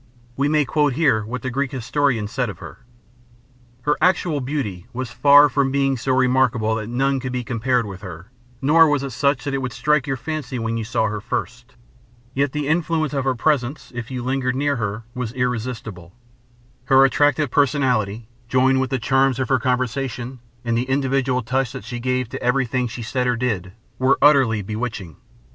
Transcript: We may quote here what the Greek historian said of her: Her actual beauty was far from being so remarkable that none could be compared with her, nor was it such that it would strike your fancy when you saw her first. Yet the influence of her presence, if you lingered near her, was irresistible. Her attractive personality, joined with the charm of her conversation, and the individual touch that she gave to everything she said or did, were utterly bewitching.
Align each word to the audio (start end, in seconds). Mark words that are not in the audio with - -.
We 0.35 0.47
may 0.49 0.65
quote 0.65 0.93
here 0.93 1.23
what 1.23 1.43
the 1.43 1.51
Greek 1.51 1.71
historian 1.71 2.27
said 2.27 2.49
of 2.49 2.57
her: 2.57 2.79
Her 3.83 3.95
actual 4.01 4.41
beauty 4.41 4.87
was 4.93 5.11
far 5.11 5.47
from 5.47 5.69
being 5.69 5.95
so 5.95 6.11
remarkable 6.11 6.73
that 6.73 6.89
none 6.89 7.19
could 7.19 7.31
be 7.31 7.43
compared 7.43 7.85
with 7.85 8.01
her, 8.01 8.31
nor 8.63 8.87
was 8.89 9.03
it 9.03 9.11
such 9.11 9.43
that 9.43 9.53
it 9.53 9.59
would 9.59 9.71
strike 9.71 10.07
your 10.07 10.17
fancy 10.17 10.57
when 10.57 10.75
you 10.75 10.83
saw 10.83 11.05
her 11.05 11.21
first. 11.21 11.75
Yet 12.33 12.51
the 12.51 12.67
influence 12.67 13.13
of 13.13 13.25
her 13.25 13.35
presence, 13.35 13.91
if 13.93 14.09
you 14.09 14.23
lingered 14.23 14.55
near 14.55 14.77
her, 14.77 15.03
was 15.13 15.33
irresistible. 15.33 16.13
Her 16.85 17.05
attractive 17.05 17.51
personality, 17.51 18.27
joined 18.49 18.81
with 18.81 18.89
the 18.89 18.97
charm 18.97 19.35
of 19.37 19.49
her 19.49 19.59
conversation, 19.59 20.39
and 20.65 20.75
the 20.75 20.89
individual 20.89 21.43
touch 21.43 21.73
that 21.73 21.83
she 21.83 21.99
gave 21.99 22.27
to 22.29 22.41
everything 22.41 22.87
she 22.87 23.03
said 23.03 23.27
or 23.27 23.35
did, 23.35 23.73
were 23.99 24.17
utterly 24.19 24.63
bewitching. 24.63 25.17